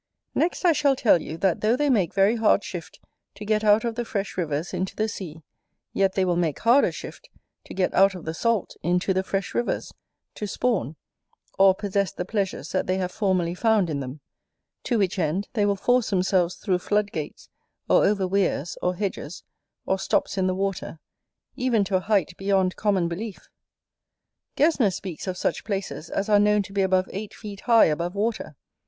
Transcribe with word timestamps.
Next, 0.33 0.65
I 0.65 0.71
shall 0.71 0.95
tell 0.95 1.21
you, 1.21 1.37
that 1.37 1.61
though 1.61 1.75
they 1.75 1.87
make 1.87 2.11
very 2.11 2.37
hard 2.37 2.63
shift 2.63 2.99
to 3.35 3.45
get 3.45 3.63
out 3.63 3.85
of 3.85 3.93
the 3.93 4.03
fresh 4.03 4.35
rivers 4.35 4.73
into 4.73 4.95
the 4.95 5.07
sea 5.07 5.43
yet 5.93 6.13
they 6.13 6.25
will 6.25 6.35
make 6.37 6.57
harder 6.57 6.91
shift 6.91 7.29
to 7.65 7.75
get 7.75 7.93
out 7.93 8.15
of 8.15 8.25
the 8.25 8.33
salt 8.33 8.75
into 8.81 9.13
the 9.13 9.21
fresh 9.21 9.53
rivers, 9.53 9.93
to 10.33 10.47
spawn, 10.47 10.95
or 11.59 11.75
possess 11.75 12.11
the 12.11 12.25
pleasures 12.25 12.69
that 12.71 12.87
they 12.87 12.97
have 12.97 13.11
formerly 13.11 13.53
found 13.53 13.91
in 13.91 13.99
them: 13.99 14.21
to 14.85 14.97
which 14.97 15.19
end, 15.19 15.47
they 15.53 15.67
will 15.67 15.75
force 15.75 16.09
themselves 16.09 16.55
through 16.55 16.79
floodgates, 16.79 17.47
or 17.87 18.03
over 18.03 18.27
weirs, 18.27 18.79
or 18.81 18.95
hedges, 18.95 19.43
or 19.85 19.99
stops 19.99 20.35
in 20.35 20.47
the 20.47 20.55
water, 20.55 20.97
even 21.55 21.83
to 21.83 21.95
a 21.95 21.99
height 21.99 22.35
beyond 22.37 22.75
common 22.75 23.07
belief. 23.07 23.49
Gesner 24.57 24.89
speaks 24.91 25.27
of 25.27 25.37
such 25.37 25.63
places 25.63 26.09
as 26.09 26.27
are 26.27 26.39
known 26.39 26.63
to 26.63 26.73
be 26.73 26.81
above 26.81 27.07
eight 27.13 27.35
feet 27.35 27.59
high 27.69 27.85
above 27.85 28.15
water. 28.15 28.55